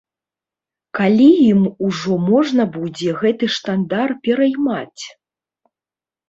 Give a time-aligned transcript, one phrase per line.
[0.99, 5.03] Калі ім ужо можна будзе гэты штандар пераймаць?